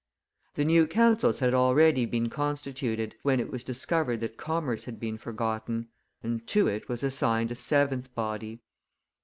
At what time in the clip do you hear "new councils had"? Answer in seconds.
0.65-1.53